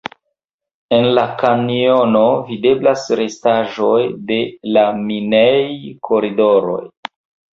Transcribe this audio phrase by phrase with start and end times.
[0.99, 3.99] En la kanjono videblas restaĵoj
[4.31, 4.39] de
[4.79, 6.83] la minej-koridoroj.